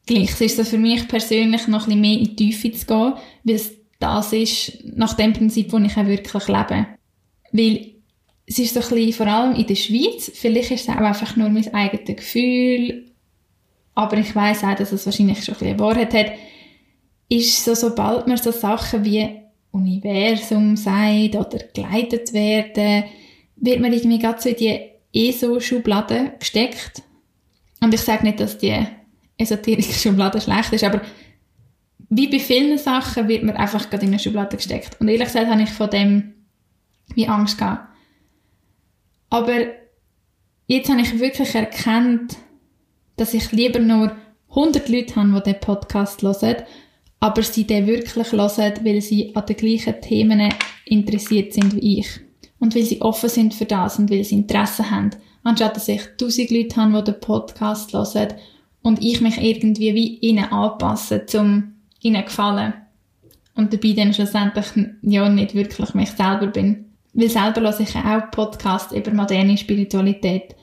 gleich. 0.06 0.32
Es 0.32 0.42
ist 0.42 0.58
so 0.58 0.64
für 0.64 0.78
mich 0.78 1.08
persönlich 1.08 1.68
noch 1.68 1.82
ein 1.82 1.86
bisschen 1.86 2.02
mehr 2.02 2.20
in 2.20 2.24
die 2.24 2.36
Tiefe 2.36 2.72
zu 2.72 2.86
gehen, 2.86 3.14
weil 3.44 3.56
es 3.56 3.72
das 4.00 4.32
ist, 4.32 4.84
nach 4.96 5.16
dem 5.16 5.34
Prinzip, 5.34 5.74
wo 5.74 5.78
ich 5.78 5.98
auch 5.98 6.06
wirklich 6.06 6.48
lebe. 6.48 6.88
Weil 7.52 7.96
es 8.46 8.60
ist 8.60 8.74
so 8.74 8.80
ein 8.80 8.90
bisschen, 8.90 9.14
vor 9.14 9.28
allem 9.28 9.56
in 9.56 9.66
der 9.66 9.76
Schweiz, 9.76 10.32
vielleicht 10.34 10.72
ist 10.72 10.88
es 10.88 10.96
auch 10.96 11.02
einfach 11.02 11.36
nur 11.36 11.50
mein 11.50 11.74
eigenes 11.74 12.16
Gefühl, 12.16 13.12
aber 13.96 14.18
ich 14.18 14.36
weiß 14.36 14.64
auch, 14.64 14.76
dass 14.76 14.92
es 14.92 15.06
wahrscheinlich 15.06 15.44
schon 15.44 15.56
ein 15.56 15.60
bisschen 15.60 15.80
Wahrheit 15.80 16.14
hat, 16.14 16.32
ist 17.30 17.66
so, 17.66 17.74
sobald 17.74 18.28
man 18.28 18.38
so 18.38 18.52
Sachen 18.52 19.04
wie 19.04 19.28
Universum 19.77 20.75
sagt 20.75 21.36
oder 21.36 21.60
geleitet 21.74 22.34
werden, 22.34 23.05
wird 23.55 23.79
man 23.79 23.93
irgendwie 23.93 24.19
gerade 24.19 24.41
so 24.41 24.50
in 24.50 24.55
die 24.55 24.79
ESO-Schublade 25.13 26.34
gesteckt. 26.39 27.03
Und 27.81 27.93
ich 27.93 28.01
sage 28.01 28.24
nicht, 28.24 28.39
dass 28.39 28.57
die 28.57 28.75
esoterische 29.38 29.93
Schublade 29.93 30.41
schlecht 30.41 30.74
ist, 30.74 30.84
aber 30.84 31.01
wie 32.10 32.27
bei 32.27 32.39
vielen 32.39 32.77
Sachen 32.77 33.27
wird 33.27 33.43
man 33.43 33.57
einfach 33.57 33.89
gerade 33.89 34.05
in 34.05 34.12
eine 34.12 34.19
Schublade 34.19 34.55
gesteckt. 34.55 35.00
Und 35.00 35.10
ehrlich 35.10 35.27
gesagt 35.27 35.50
habe 35.50 35.62
ich 35.62 35.69
von 35.69 35.89
dem 35.89 36.34
wie 37.15 37.27
Angst 37.27 37.57
gehabt. 37.57 37.88
Aber 39.29 39.57
jetzt 40.67 40.89
habe 40.89 41.01
ich 41.01 41.19
wirklich 41.19 41.53
erkannt, 41.55 42.38
dass 43.17 43.34
ich 43.34 43.51
lieber 43.51 43.79
nur 43.79 44.15
100 44.50 44.88
Leute 44.89 45.15
habe, 45.15 45.41
die 45.41 45.51
den 45.51 45.60
Podcast 45.60 46.22
hören, 46.22 46.63
aber 47.19 47.43
sie 47.43 47.65
den 47.65 47.88
wirklich 47.88 48.31
hören, 48.31 48.74
weil 48.83 49.01
sie 49.01 49.36
an 49.36 49.45
den 49.45 49.57
gleichen 49.57 50.01
Themen 50.01 50.53
interessiert 50.86 51.53
sind 51.53 51.75
wie 51.75 52.00
ich. 52.00 52.07
Und 52.59 52.75
weil 52.75 52.83
sie 52.83 53.01
offen 53.01 53.29
sind 53.29 53.53
für 53.53 53.65
das 53.65 54.00
und 54.00 54.09
weil 54.09 54.24
sie 54.24 54.36
Interesse 54.36 54.89
haben. 54.89 55.12
Anstatt 55.43 55.75
dass 55.75 55.88
ich 55.88 56.01
1000 56.19 56.51
Leute 56.51 56.75
habe, 56.75 57.03
die 57.03 57.12
den 57.12 57.19
Podcast 57.19 57.93
hören 57.93 58.33
und 58.81 59.03
ich 59.03 59.21
mich 59.21 59.38
irgendwie 59.38 59.93
wie 59.93 60.17
ihnen 60.17 60.45
anpasse, 60.45 61.25
um 61.36 61.75
ihnen 62.01 62.25
gefallen. 62.25 62.74
Und 63.55 63.74
dabei 63.74 63.93
dann 63.93 64.13
schlussendlich 64.13 64.65
ja 65.01 65.29
nicht 65.29 65.55
wirklich 65.55 65.93
mich 65.93 66.09
selber 66.12 66.47
bin. 66.47 66.86
Weil 67.13 67.29
selber 67.29 67.62
höre 67.62 67.79
ich 67.79 67.95
auch 67.95 68.29
Podcasts 68.31 68.93
über 68.93 69.12
moderne 69.12 69.57
Spiritualität, 69.57 70.55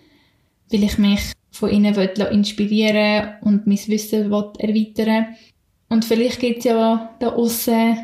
weil 0.70 0.84
ich 0.84 0.98
mich 0.98 1.20
von 1.50 1.70
ihnen 1.70 1.94
inspirieren 1.94 3.34
und 3.42 3.66
mein 3.66 3.78
Wissen 3.86 4.32
erweitern 4.32 5.26
Und 5.94 6.04
vielleicht 6.04 6.40
gibt 6.40 6.58
es 6.58 6.64
ja 6.64 7.14
da 7.20 7.28
außen 7.28 7.98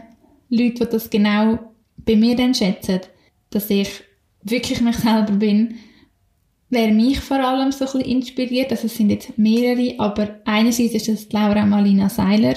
Leute, 0.48 0.86
die 0.86 0.90
das 0.92 1.10
genau 1.10 1.58
bei 1.96 2.14
mir 2.14 2.36
dann 2.36 2.54
schätzen, 2.54 3.00
dass 3.50 3.68
ich 3.68 3.90
wirklich 4.44 4.80
mich 4.80 4.94
selber 4.94 5.32
bin. 5.32 5.74
Wer 6.68 6.92
mich 6.92 7.18
vor 7.18 7.38
allem 7.40 7.72
so 7.72 7.84
ein 7.84 7.90
bisschen 7.90 8.12
inspiriert, 8.12 8.70
also 8.70 8.86
es 8.86 8.96
sind 8.96 9.10
jetzt 9.10 9.36
mehrere, 9.36 9.98
aber 9.98 10.38
einerseits 10.44 10.94
ist 10.94 11.08
das 11.08 11.32
Laura 11.32 11.66
Malina 11.66 12.08
Seiler 12.08 12.54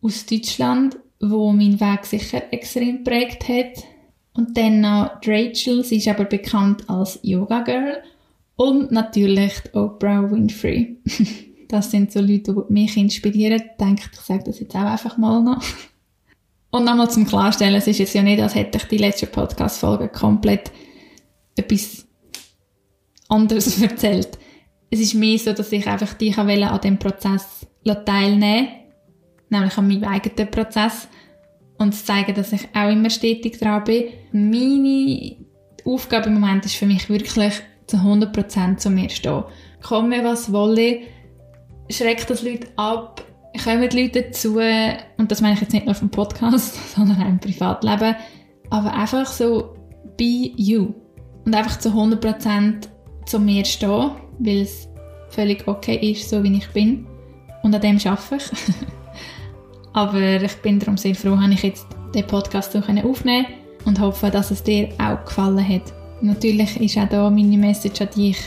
aus 0.00 0.26
Deutschland, 0.26 0.96
wo 1.20 1.50
mein 1.50 1.80
Weg 1.80 2.06
sicher 2.06 2.44
extrem 2.52 3.02
prägt 3.02 3.48
hat. 3.48 3.82
Und 4.32 4.56
dann 4.56 4.80
noch 4.80 5.10
Rachel, 5.26 5.82
sie 5.82 5.96
ist 5.96 6.06
aber 6.06 6.26
bekannt 6.26 6.88
als 6.88 7.18
Yoga 7.24 7.62
Girl. 7.62 8.00
Und 8.54 8.92
natürlich 8.92 9.54
Oprah 9.72 10.30
Winfrey. 10.30 10.98
das 11.72 11.90
sind 11.90 12.12
so 12.12 12.20
Leute, 12.20 12.54
die 12.54 12.72
mich 12.72 12.96
inspirieren. 12.96 13.56
Ich 13.56 13.76
denke, 13.78 14.02
ich 14.12 14.20
sage 14.20 14.44
das 14.44 14.60
jetzt 14.60 14.74
auch 14.74 14.80
einfach 14.80 15.16
mal 15.16 15.42
noch. 15.42 15.62
Und 16.70 16.84
nochmal 16.84 17.10
zum 17.10 17.26
Klarstellen, 17.26 17.74
es 17.74 17.86
ist 17.86 17.98
jetzt 17.98 18.14
ja 18.14 18.22
nicht, 18.22 18.40
als 18.40 18.54
hätte 18.54 18.78
ich 18.78 18.84
die 18.84 18.98
letzte 18.98 19.26
Podcast-Folge 19.26 20.08
komplett 20.08 20.70
etwas 21.56 22.06
anderes 23.28 23.80
erzählt. 23.82 24.38
Es 24.90 25.00
ist 25.00 25.14
mehr 25.14 25.38
so, 25.38 25.52
dass 25.52 25.72
ich 25.72 25.86
einfach 25.86 26.14
dich 26.14 26.36
an 26.38 26.80
dem 26.80 26.98
Prozess 26.98 27.66
teilnehmen 28.04 28.68
nämlich 29.52 29.76
an 29.76 29.86
meinem 29.86 30.04
eigenen 30.04 30.50
Prozess 30.50 31.08
und 31.78 31.94
zu 31.94 32.04
zeigen, 32.04 32.34
dass 32.34 32.52
ich 32.52 32.68
auch 32.74 32.90
immer 32.90 33.10
stetig 33.10 33.58
dran 33.58 33.84
bin. 33.84 34.04
Meine 34.32 35.36
Aufgabe 35.84 36.28
im 36.28 36.40
Moment 36.40 36.64
ist 36.64 36.74
für 36.74 36.86
mich 36.86 37.08
wirklich 37.08 37.54
zu 37.86 37.98
100% 37.98 38.78
zu 38.78 38.90
mir 38.90 39.10
stehen. 39.10 39.44
Komme, 39.82 40.24
was 40.24 40.52
wolle, 40.52 41.00
schreckt 41.90 42.30
das 42.30 42.42
Leute 42.42 42.68
ab, 42.76 43.22
kommen 43.62 43.88
die 43.88 44.02
Leute 44.02 44.22
dazu, 44.22 44.58
und 45.18 45.30
das 45.30 45.40
meine 45.40 45.54
ich 45.54 45.60
jetzt 45.60 45.72
nicht 45.72 45.86
nur 45.86 45.94
dem 45.94 46.10
Podcast, 46.10 46.94
sondern 46.94 47.22
auch 47.22 47.28
im 47.28 47.38
Privatleben, 47.38 48.16
aber 48.70 48.94
einfach 48.94 49.26
so 49.26 49.74
be 50.16 50.52
you 50.56 50.94
und 51.44 51.54
einfach 51.54 51.78
zu 51.78 51.90
100% 51.90 52.88
zu 53.26 53.38
mir 53.38 53.64
stehen, 53.64 54.12
weil 54.38 54.62
es 54.62 54.88
völlig 55.28 55.66
okay 55.66 55.96
ist, 56.10 56.28
so 56.28 56.42
wie 56.42 56.56
ich 56.56 56.68
bin 56.70 57.06
und 57.62 57.74
an 57.74 57.80
dem 57.80 57.98
arbeite 58.04 58.36
ich. 58.36 58.50
aber 59.92 60.42
ich 60.42 60.56
bin 60.56 60.78
darum 60.78 60.96
sehr 60.96 61.14
froh, 61.14 61.36
dass 61.36 61.50
ich 61.50 61.62
jetzt 61.62 61.86
den 62.14 62.26
Podcast 62.26 62.72
so 62.72 62.78
aufnehmen 62.78 63.46
und 63.84 64.00
hoffe, 64.00 64.30
dass 64.30 64.50
es 64.50 64.62
dir 64.62 64.88
auch 64.98 65.24
gefallen 65.24 65.66
hat. 65.66 65.92
Natürlich 66.20 66.80
ist 66.80 66.98
auch 66.98 67.08
da 67.08 67.30
meine 67.30 67.56
Message 67.56 68.00
an 68.00 68.08
dich, 68.14 68.38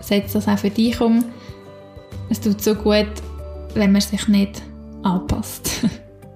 setz 0.00 0.32
das 0.32 0.48
auch 0.48 0.58
für 0.58 0.70
dich 0.70 1.00
um. 1.00 1.24
Es 2.28 2.40
tut 2.40 2.60
so 2.60 2.74
gut, 2.74 3.06
wenn 3.74 3.92
man 3.92 4.00
sich 4.00 4.26
nicht 4.28 4.62
anpasst. 5.02 5.86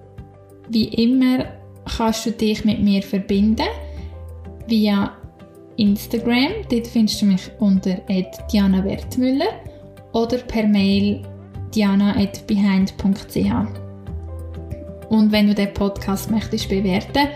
Wie 0.68 0.88
immer 0.88 1.46
kannst 1.96 2.26
du 2.26 2.32
dich 2.32 2.64
mit 2.64 2.80
mir 2.80 3.02
verbinden 3.02 3.66
via 4.66 5.12
Instagram. 5.76 6.52
Dort 6.70 6.86
findest 6.86 7.22
du 7.22 7.26
mich 7.26 7.50
unter 7.58 7.96
Diana 8.52 8.84
Wertmüller 8.84 9.48
oder 10.12 10.38
per 10.38 10.66
Mail 10.66 11.22
diana.behind.ch. 11.74 13.36
Und 15.08 15.32
wenn 15.32 15.48
du 15.48 15.54
den 15.54 15.74
Podcast 15.74 16.30
möchtest 16.30 16.68
bewerten, 16.68 17.28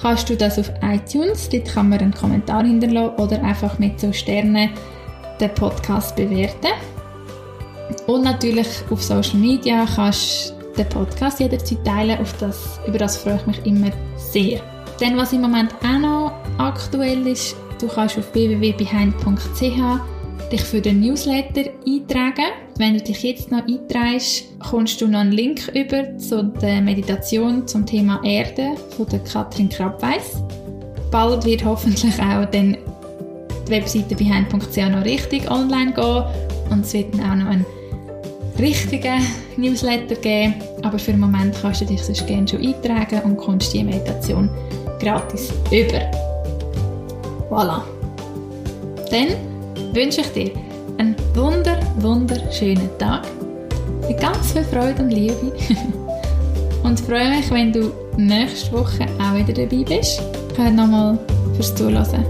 kannst 0.00 0.30
du 0.30 0.36
das 0.36 0.58
auf 0.58 0.70
iTunes. 0.82 1.48
Dort 1.48 1.66
kann 1.66 1.88
man 1.88 1.98
einen 1.98 2.14
Kommentar 2.14 2.64
hinterlassen 2.64 3.16
oder 3.16 3.42
einfach 3.42 3.78
mit 3.78 3.98
so 3.98 4.12
Sternen 4.12 4.70
den 5.40 5.54
Podcast 5.54 6.14
bewerten. 6.14 6.68
Und 8.06 8.24
natürlich 8.24 8.68
auf 8.90 9.02
Social 9.02 9.38
Media 9.38 9.86
kannst 9.94 10.50
du 10.50 10.54
den 10.76 10.88
Podcast 10.88 11.40
jederzeit 11.40 11.84
teilen. 11.84 12.18
Auf 12.20 12.32
das, 12.38 12.80
über 12.86 12.98
das 12.98 13.16
freue 13.16 13.36
ich 13.36 13.46
mich 13.46 13.66
immer 13.66 13.90
sehr. 14.16 14.60
Denn 15.00 15.16
was 15.16 15.32
im 15.32 15.42
Moment 15.42 15.74
auch 15.82 15.98
noch 15.98 16.32
aktuell 16.58 17.26
ist, 17.26 17.56
du 17.80 17.88
kannst 17.88 18.18
auf 18.18 18.32
www.behind.ch 18.34 20.00
dich 20.50 20.62
für 20.62 20.80
den 20.80 21.00
Newsletter 21.00 21.70
eintragen. 21.86 22.52
Wenn 22.78 22.94
du 22.94 23.02
dich 23.02 23.22
jetzt 23.22 23.50
noch 23.50 23.66
einträgst, 23.66 24.44
kommst 24.60 25.00
du 25.00 25.08
noch 25.08 25.20
einen 25.20 25.32
Link 25.32 25.68
über 25.74 26.16
zu 26.18 26.44
der 26.44 26.80
Meditation 26.80 27.66
zum 27.66 27.84
Thema 27.84 28.20
Erde 28.22 28.74
von 28.96 29.06
der 29.08 29.20
Katrin 29.20 29.68
Krabweis. 29.68 30.42
Bald 31.10 31.44
wird 31.44 31.64
hoffentlich 31.64 32.14
auch 32.20 32.44
dann 32.46 32.76
die 33.66 33.70
Webseite 33.70 34.14
behind.ch 34.14 34.76
noch 34.90 35.04
richtig 35.04 35.50
online 35.50 35.92
gehen 35.92 36.24
und 36.70 36.84
es 36.84 36.92
wird 36.92 37.14
dann 37.14 37.30
auch 37.30 37.34
noch 37.34 37.50
einen 37.50 37.66
richtigen 38.58 39.22
Newsletter 39.56 40.14
geben. 40.16 40.54
Aber 40.82 40.98
für 40.98 41.12
den 41.12 41.20
Moment 41.20 41.54
kannst 41.60 41.80
du 41.80 41.84
dich 41.84 42.02
sonst 42.02 42.26
gerne 42.26 42.46
schon 42.46 42.60
eintragen 42.66 43.20
und 43.24 43.36
kommst 43.36 43.72
die 43.72 43.84
Meditation 43.84 44.48
gratis 45.00 45.52
über. 45.70 46.10
Voilà. 47.50 47.82
Dann 49.10 49.28
wünsche 49.94 50.22
ich 50.22 50.28
dir 50.28 50.50
einen 50.98 51.16
wunder, 51.34 51.78
wunderschönen 51.98 52.88
Tag 52.98 53.22
mit 54.08 54.20
ganz 54.20 54.52
viel 54.52 54.64
Freude 54.64 55.02
und 55.02 55.10
Liebe 55.10 55.52
und 56.82 57.00
freue 57.00 57.30
mich, 57.30 57.50
wenn 57.50 57.72
du 57.72 57.92
nächste 58.16 58.72
Woche 58.72 59.06
auch 59.18 59.34
wieder 59.34 59.52
dabei 59.52 59.84
bist. 59.84 60.22
Ich 60.52 60.72
nochmal 60.72 61.18
fürs 61.54 61.74
Zuhören. 61.74 62.24